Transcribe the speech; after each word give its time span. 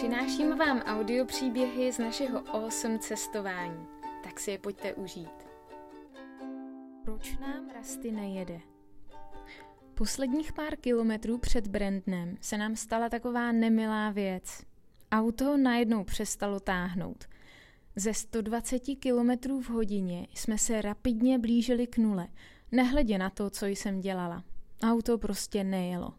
Přináším 0.00 0.58
vám 0.58 0.78
audio 0.78 1.24
příběhy 1.24 1.92
z 1.92 1.98
našeho 1.98 2.48
awesome 2.56 2.98
cestování. 2.98 3.86
Tak 4.24 4.40
si 4.40 4.50
je 4.50 4.58
pojďte 4.58 4.94
užít. 4.94 5.46
Proč 7.04 7.38
nám 7.38 7.70
Rasty 7.74 8.12
nejede? 8.12 8.60
Posledních 9.94 10.52
pár 10.52 10.76
kilometrů 10.76 11.38
před 11.38 11.66
Brandnem 11.66 12.36
se 12.40 12.58
nám 12.58 12.76
stala 12.76 13.08
taková 13.08 13.52
nemilá 13.52 14.10
věc. 14.10 14.62
Auto 15.12 15.56
najednou 15.56 16.04
přestalo 16.04 16.60
táhnout. 16.60 17.24
Ze 17.96 18.14
120 18.14 18.78
km 18.78 19.60
v 19.62 19.70
hodině 19.70 20.26
jsme 20.34 20.58
se 20.58 20.82
rapidně 20.82 21.38
blížili 21.38 21.86
k 21.86 21.98
nule, 21.98 22.28
nehledě 22.72 23.18
na 23.18 23.30
to, 23.30 23.50
co 23.50 23.66
jsem 23.66 24.00
dělala. 24.00 24.44
Auto 24.82 25.18
prostě 25.18 25.64
nejelo. 25.64 26.14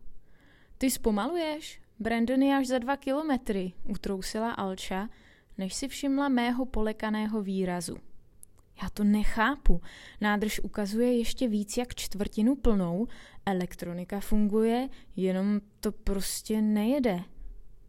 Ty 0.78 0.92
zpomaluješ? 0.92 1.81
Brandon 2.02 2.44
je 2.44 2.58
až 2.58 2.68
za 2.68 2.80
dva 2.80 2.98
kilometry, 2.98 3.74
utrousila 3.90 4.52
Alča, 4.52 5.10
než 5.58 5.74
si 5.74 5.88
všimla 5.88 6.30
mého 6.30 6.66
polekaného 6.66 7.42
výrazu. 7.42 7.98
Já 8.84 8.90
to 8.90 9.04
nechápu. 9.04 9.82
Nádrž 10.22 10.60
ukazuje 10.60 11.18
ještě 11.18 11.48
víc 11.48 11.78
jak 11.78 11.96
čtvrtinu 11.96 12.56
plnou, 12.56 13.08
elektronika 13.46 14.20
funguje, 14.20 14.90
jenom 15.16 15.62
to 15.80 15.92
prostě 15.92 16.62
nejede. 16.62 17.20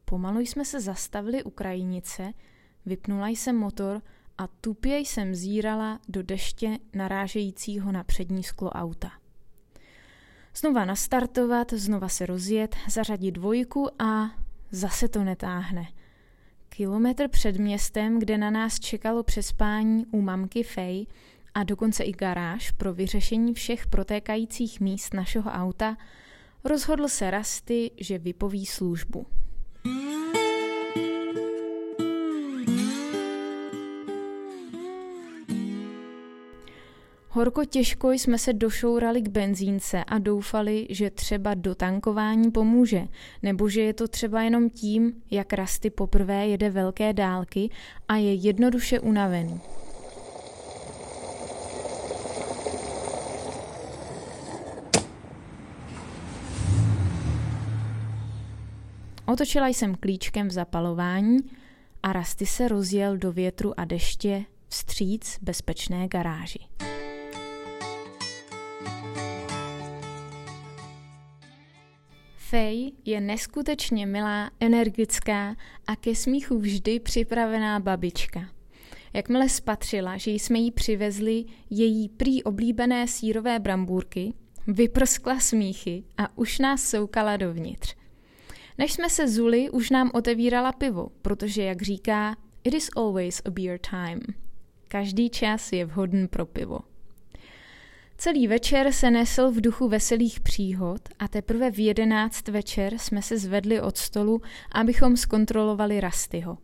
Pomalu 0.05 0.41
jsme 0.41 0.65
se 0.65 0.81
zastavili 0.81 1.43
u 1.43 1.51
krajinice, 1.51 2.33
vypnula 2.87 3.29
jsem 3.29 3.57
motor 3.57 4.03
a 4.39 4.47
tupě 4.47 4.99
jsem 4.99 5.35
zírala 5.35 6.01
do 6.09 6.23
deště 6.23 6.79
narážejícího 6.95 7.93
na 7.93 8.05
přední 8.05 8.43
sklo 8.43 8.71
auta. 8.71 9.22
Znova 10.55 10.85
nastartovat, 10.85 11.73
znova 11.73 12.09
se 12.09 12.27
rozjet, 12.27 12.77
zařadit 12.89 13.31
dvojku 13.31 14.03
a 14.03 14.31
zase 14.71 15.09
to 15.09 15.25
netáhne. 15.25 15.89
Kilometr 16.69 17.29
před 17.29 17.57
městem, 17.57 18.19
kde 18.19 18.39
na 18.39 18.51
nás 18.51 18.81
čekalo 18.81 19.23
přespání 19.23 20.07
u 20.11 20.21
mamky 20.21 20.63
Fej 20.63 21.07
a 21.55 21.63
dokonce 21.63 22.05
i 22.05 22.13
garáž 22.13 22.71
pro 22.71 22.95
vyřešení 22.95 23.55
všech 23.55 23.87
protékajících 23.87 24.81
míst 24.81 25.15
našeho 25.15 25.51
auta, 25.51 25.97
rozhodl 26.65 27.09
se 27.09 27.31
Rasty, 27.31 27.91
že 27.97 28.19
vypoví 28.19 28.67
službu. 28.67 29.27
Horko 37.35 37.65
těžko 37.65 38.13
jsme 38.13 38.39
se 38.39 38.53
došourali 38.53 39.23
k 39.23 39.29
benzínce 39.29 40.05
a 40.05 40.19
doufali, 40.19 40.87
že 40.91 41.11
třeba 41.11 41.55
do 41.55 41.75
tankování 41.75 42.51
pomůže, 42.51 43.09
nebo 43.43 43.69
že 43.69 43.81
je 43.81 43.95
to 43.95 44.09
třeba 44.09 44.43
jenom 44.43 44.71
tím, 44.71 45.23
jak 45.31 45.53
Rasty 45.53 45.91
poprvé 45.91 46.47
jede 46.47 46.71
velké 46.71 47.13
dálky 47.13 47.71
a 48.09 48.17
je 48.17 48.35
jednoduše 48.35 49.01
unavený. 49.01 49.61
Otočila 59.27 59.69
jsem 59.69 59.95
klíčkem 59.95 60.49
v 60.49 60.53
zapalování 60.53 61.39
a 62.03 62.13
Rasty 62.13 62.47
se 62.47 62.69
rozjel 62.69 63.17
do 63.17 63.33
větru 63.33 63.81
a 63.81 63.85
deště 63.85 64.45
vstříc 64.69 65.39
bezpečné 65.43 66.09
garáži. 66.09 66.92
Fej 72.53 72.93
je 73.05 73.21
neskutečně 73.21 74.07
milá, 74.07 74.51
energická 74.61 75.57
a 75.87 75.97
ke 75.97 76.15
smíchu 76.15 76.59
vždy 76.59 77.01
připravená 77.01 77.81
babička. 77.81 78.49
Jakmile 79.13 79.49
spatřila, 79.49 80.17
že 80.17 80.31
jsme 80.31 80.59
jí 80.59 80.71
přivezli 80.71 81.45
její 81.71 82.09
prý 82.09 82.43
oblíbené 82.43 83.09
sírové 83.09 83.59
brambůrky, 83.59 84.33
vyprskla 84.67 85.41
smíchy 85.41 86.05
a 86.19 86.39
už 86.39 86.59
nás 86.59 86.89
soukala 86.89 87.37
dovnitř. 87.37 87.97
Než 88.79 88.93
jsme 88.93 89.11
se 89.11 89.29
zuli, 89.29 89.71
už 89.71 89.91
nám 89.91 90.11
otevírala 90.15 90.73
pivo, 90.73 91.09
protože, 91.23 91.63
jak 91.63 91.83
říká, 91.83 92.37
it 92.65 92.75
is 92.75 92.91
always 92.97 93.43
a 93.45 93.51
beer 93.51 93.79
time. 93.91 94.21
Každý 94.89 95.31
čas 95.31 95.73
je 95.73 95.85
vhodný 95.85 96.29
pro 96.29 96.47
pivo. 96.47 96.79
Celý 98.17 98.49
večer 98.49 98.93
se 98.93 99.11
nesl 99.11 99.51
v 99.51 99.61
duchu 99.61 99.89
veselých 99.89 100.41
příhod 100.41 101.02
a 101.23 101.29
teprve 101.29 101.71
v 101.71 101.79
jedenáct 101.79 102.49
večer 102.49 102.99
jsme 102.99 103.23
se 103.23 103.39
zvedli 103.39 103.81
od 103.81 103.97
stolu, 103.97 104.41
abychom 104.73 105.17
zkontrolovali 105.17 106.01
Rastyho. 106.01 106.59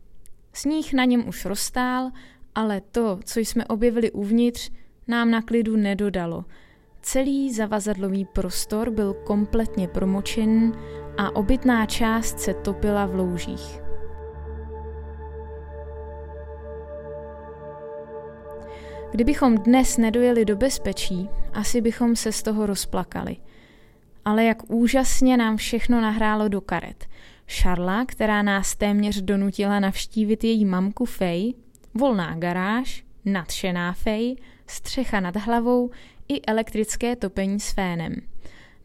Sníh 0.53 0.93
na 0.93 1.05
něm 1.05 1.29
už 1.29 1.45
roztál, 1.45 2.11
ale 2.55 2.81
to, 2.81 3.19
co 3.25 3.41
jsme 3.41 3.65
objevili 3.65 4.11
uvnitř, 4.11 4.71
nám 5.09 5.31
na 5.31 5.43
klidu 5.43 5.77
nedodalo. 5.77 6.45
Celý 7.03 7.53
zavazadlový 7.53 8.25
prostor 8.25 8.91
byl 8.91 9.15
kompletně 9.15 9.89
promočen 9.89 10.73
a 11.19 11.37
obytná 11.37 11.87
část 11.87 12.41
se 12.41 12.55
topila 12.55 13.07
v 13.07 13.15
loužích. 13.15 13.81
Kdybychom 19.11 19.59
dnes 19.59 19.99
nedojeli 19.99 20.45
do 20.45 20.57
bezpečí, 20.57 21.29
asi 21.53 21.81
bychom 21.81 22.17
se 22.17 22.33
z 22.33 22.43
toho 22.43 22.67
rozplakali. 22.67 23.37
Ale 24.29 24.45
jak 24.45 24.71
úžasně 24.71 25.37
nám 25.37 25.57
všechno 25.57 26.01
nahrálo 26.01 26.49
do 26.49 26.61
karet. 26.61 27.07
Šarla, 27.47 28.05
která 28.05 28.43
nás 28.43 28.77
téměř 28.77 29.21
donutila 29.21 29.81
navštívit 29.81 30.45
její 30.45 30.65
mamku 30.65 31.05
Fej, 31.05 31.55
volná 31.95 32.35
garáž, 32.35 33.05
nadšená 33.25 33.93
Fej, 33.93 34.37
střecha 34.67 35.21
nad 35.21 35.37
hlavou 35.37 35.91
i 36.29 36.43
elektrické 36.43 37.17
topení 37.17 37.61
s 37.61 37.71
fénem. 37.71 38.15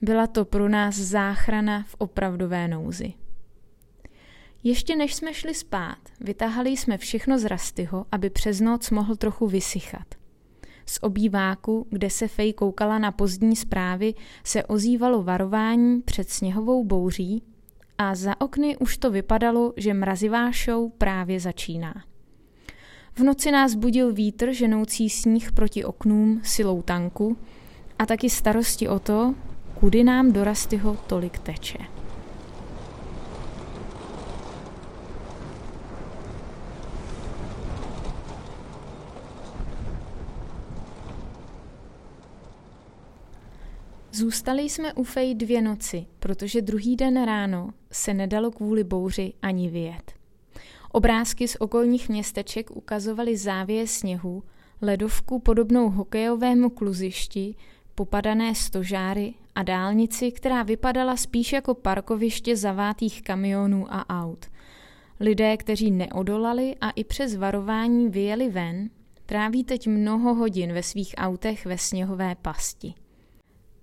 Byla 0.01 0.27
to 0.27 0.45
pro 0.45 0.69
nás 0.69 0.95
záchrana 0.95 1.83
v 1.87 1.95
opravdové 1.97 2.67
nouzi. 2.67 3.13
Ještě 4.63 4.95
než 4.95 5.13
jsme 5.13 5.33
šli 5.33 5.53
spát, 5.53 5.99
vytáhali 6.19 6.69
jsme 6.69 6.97
všechno 6.97 7.39
z 7.39 7.45
Rastyho, 7.45 8.05
aby 8.11 8.29
přes 8.29 8.61
noc 8.61 8.89
mohl 8.89 9.15
trochu 9.15 9.47
vysychat. 9.47 10.22
Z 10.85 10.99
obýváku, 11.01 11.87
kde 11.89 12.09
se 12.09 12.27
Fej 12.27 12.53
koukala 12.53 12.99
na 12.99 13.11
pozdní 13.11 13.55
zprávy, 13.55 14.13
se 14.43 14.63
ozývalo 14.63 15.23
varování 15.23 16.01
před 16.01 16.29
sněhovou 16.29 16.83
bouří 16.83 17.43
a 17.97 18.15
za 18.15 18.41
okny 18.41 18.77
už 18.77 18.97
to 18.97 19.11
vypadalo, 19.11 19.73
že 19.77 19.93
mrazivá 19.93 20.51
show 20.51 20.91
právě 20.97 21.39
začíná. 21.39 21.93
V 23.15 23.19
noci 23.19 23.51
nás 23.51 23.75
budil 23.75 24.13
vítr 24.13 24.53
ženoucí 24.53 25.09
sníh 25.09 25.51
proti 25.51 25.83
oknům 25.85 26.41
silou 26.43 26.81
tanku 26.81 27.37
a 27.99 28.05
taky 28.05 28.29
starosti 28.29 28.87
o 28.87 28.99
to, 28.99 29.35
kudy 29.79 30.03
nám 30.03 30.31
do 30.31 30.43
Rastyho 30.43 30.97
tolik 31.07 31.39
teče. 31.39 31.92
Zůstali 44.15 44.61
jsme 44.61 44.93
u 44.93 45.03
Fej 45.03 45.35
dvě 45.35 45.61
noci, 45.61 46.05
protože 46.19 46.61
druhý 46.61 46.95
den 46.95 47.25
ráno 47.25 47.69
se 47.91 48.13
nedalo 48.13 48.51
kvůli 48.51 48.83
bouři 48.83 49.33
ani 49.41 49.69
vyjet. 49.69 50.13
Obrázky 50.91 51.47
z 51.47 51.57
okolních 51.59 52.09
městeček 52.09 52.71
ukazovaly 52.71 53.37
závěje 53.37 53.87
sněhu, 53.87 54.43
ledovku 54.81 55.39
podobnou 55.39 55.89
hokejovému 55.89 56.69
kluzišti, 56.69 57.55
popadané 57.95 58.55
stožáry 58.55 59.33
a 59.55 59.63
dálnici, 59.63 60.31
která 60.31 60.63
vypadala 60.63 61.17
spíš 61.17 61.53
jako 61.53 61.73
parkoviště 61.73 62.55
zavátých 62.55 63.21
kamionů 63.21 63.93
a 63.93 64.21
aut. 64.23 64.45
Lidé, 65.19 65.57
kteří 65.57 65.91
neodolali 65.91 66.75
a 66.81 66.89
i 66.89 67.03
přes 67.03 67.35
varování 67.35 68.09
vyjeli 68.09 68.49
ven, 68.49 68.89
tráví 69.25 69.63
teď 69.63 69.87
mnoho 69.87 70.33
hodin 70.33 70.73
ve 70.73 70.83
svých 70.83 71.15
autech 71.17 71.65
ve 71.65 71.77
sněhové 71.77 72.35
pasti. 72.41 72.93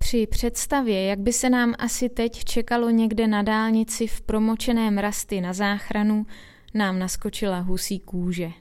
Při 0.01 0.27
představě, 0.27 1.05
jak 1.05 1.19
by 1.19 1.33
se 1.33 1.49
nám 1.49 1.73
asi 1.79 2.09
teď 2.09 2.43
čekalo 2.43 2.89
někde 2.89 3.27
na 3.27 3.41
dálnici 3.41 4.07
v 4.07 4.21
promočeném 4.21 4.97
rasty 4.97 5.41
na 5.41 5.53
záchranu, 5.53 6.25
nám 6.73 6.99
naskočila 6.99 7.59
husí 7.59 7.99
kůže. 7.99 8.51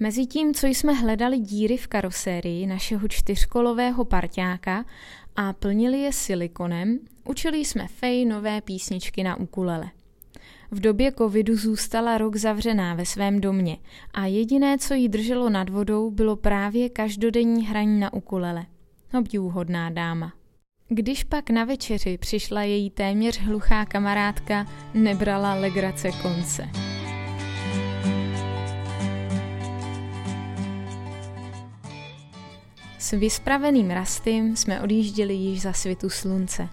Mezitím, 0.00 0.54
co 0.54 0.66
jsme 0.66 0.92
hledali 0.92 1.38
díry 1.38 1.76
v 1.76 1.86
karosérii 1.86 2.66
našeho 2.66 3.08
čtyřkolového 3.08 4.04
parťáka 4.04 4.84
a 5.36 5.52
plnili 5.52 5.98
je 5.98 6.12
silikonem, 6.12 6.98
učili 7.24 7.58
jsme 7.58 7.88
Fej 7.88 8.24
nové 8.24 8.60
písničky 8.60 9.22
na 9.22 9.36
ukulele. 9.36 9.90
V 10.70 10.80
době 10.80 11.12
covidu 11.12 11.56
zůstala 11.56 12.18
rok 12.18 12.36
zavřená 12.36 12.94
ve 12.94 13.06
svém 13.06 13.40
domě 13.40 13.76
a 14.14 14.26
jediné, 14.26 14.78
co 14.78 14.94
jí 14.94 15.08
drželo 15.08 15.50
nad 15.50 15.68
vodou, 15.68 16.10
bylo 16.10 16.36
právě 16.36 16.88
každodenní 16.88 17.66
hraní 17.66 18.00
na 18.00 18.12
ukulele. 18.12 18.66
Obdivuhodná 19.18 19.90
dáma. 19.90 20.32
Když 20.88 21.24
pak 21.24 21.50
na 21.50 21.64
večeři 21.64 22.18
přišla 22.18 22.62
její 22.62 22.90
téměř 22.90 23.40
hluchá 23.40 23.84
kamarádka, 23.84 24.66
nebrala 24.94 25.54
legrace 25.54 26.10
konce. 26.22 26.68
S 32.98 33.10
vyspraveným 33.10 33.90
rastym 33.90 34.56
jsme 34.56 34.80
odjížděli 34.80 35.34
již 35.34 35.62
za 35.62 35.72
svitu 35.72 36.10
slunce. 36.10 36.68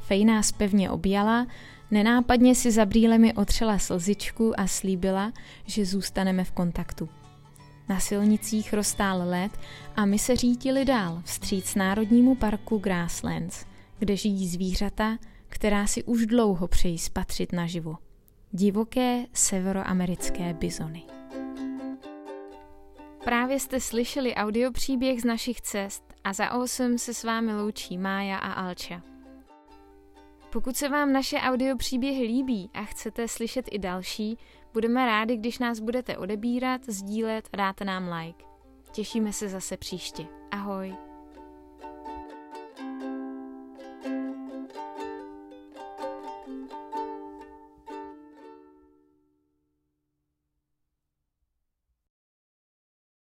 Fej 0.00 0.24
nás 0.24 0.52
pevně 0.52 0.90
objala, 0.90 1.46
nenápadně 1.90 2.54
si 2.54 2.70
za 2.70 2.86
brýlemi 2.86 3.34
otřela 3.34 3.78
slzičku 3.78 4.60
a 4.60 4.66
slíbila, 4.66 5.32
že 5.66 5.84
zůstaneme 5.84 6.44
v 6.44 6.52
kontaktu. 6.52 7.08
Na 7.88 8.00
silnicích 8.00 8.72
roztál 8.72 9.28
led 9.28 9.52
a 9.96 10.04
my 10.04 10.18
se 10.18 10.36
řítili 10.36 10.84
dál 10.84 11.22
vstříc 11.24 11.74
Národnímu 11.74 12.34
parku 12.34 12.78
Grasslands, 12.78 13.64
kde 13.98 14.16
žijí 14.16 14.48
zvířata, 14.48 15.18
která 15.48 15.86
si 15.86 16.04
už 16.04 16.26
dlouho 16.26 16.68
přejí 16.68 16.98
spatřit 16.98 17.52
naživo. 17.52 17.96
Divoké 18.52 19.24
severoamerické 19.32 20.54
bizony. 20.54 21.02
Právě 23.24 23.60
jste 23.60 23.80
slyšeli 23.80 24.34
audiopříběh 24.34 25.20
z 25.20 25.24
našich 25.24 25.60
cest 25.60 26.02
a 26.24 26.32
za 26.32 26.52
8 26.52 26.98
se 26.98 27.14
s 27.14 27.24
vámi 27.24 27.54
loučí 27.54 27.98
Mája 27.98 28.38
a 28.38 28.52
Alča. 28.52 29.02
Pokud 30.52 30.76
se 30.76 30.88
vám 30.88 31.12
naše 31.12 31.36
audiopříběhy 31.36 32.22
líbí 32.24 32.70
a 32.74 32.84
chcete 32.84 33.28
slyšet 33.28 33.66
i 33.70 33.78
další, 33.78 34.38
budeme 34.72 35.06
rádi, 35.06 35.36
když 35.36 35.58
nás 35.58 35.80
budete 35.80 36.18
odebírat, 36.18 36.80
sdílet 36.86 37.48
a 37.52 37.56
dáte 37.56 37.84
nám 37.84 38.08
like. 38.12 38.44
Těšíme 38.92 39.32
se 39.32 39.48
zase 39.48 39.76
příště. 39.76 40.26
Ahoj! 40.50 41.07